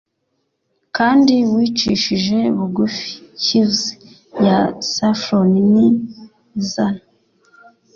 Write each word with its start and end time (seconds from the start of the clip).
Kandi 0.97 1.33
wicishije 1.53 2.37
bugufi 2.57 3.11
chives 3.43 3.83
ya 4.45 4.57
saffron 4.93 5.51
izana 6.59 7.03